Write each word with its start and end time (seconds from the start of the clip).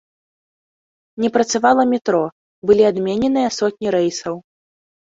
Не 1.25 1.29
працавала 1.35 1.83
метро, 1.93 2.25
былі 2.71 2.83
адмененыя 2.93 3.49
сотні 3.61 3.87
рэйсаў. 3.99 4.35